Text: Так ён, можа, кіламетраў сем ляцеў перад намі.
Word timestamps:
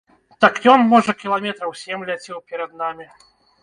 Так 0.45 0.55
ён, 0.73 0.85
можа, 0.93 1.15
кіламетраў 1.21 1.71
сем 1.83 1.99
ляцеў 2.11 2.37
перад 2.53 2.71
намі. 2.85 3.05